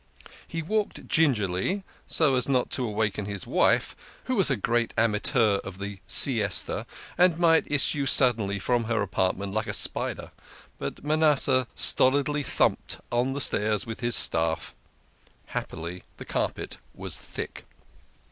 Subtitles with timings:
[0.47, 5.59] He walked gingerly, so as not to awaken his wife, who was a great amateur
[5.63, 6.87] ot the siesta,
[7.19, 10.31] and might issue suddenly from her apartment like a spider,
[10.79, 14.73] but Manasseh stolidly thumped on the stairs with his staff.
[15.45, 17.65] Happily the carpet was thick.